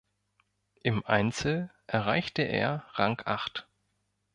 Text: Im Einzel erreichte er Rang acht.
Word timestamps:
Im 0.81 1.05
Einzel 1.05 1.69
erreichte 1.87 2.41
er 2.41 2.87
Rang 2.95 3.21
acht. 3.25 3.67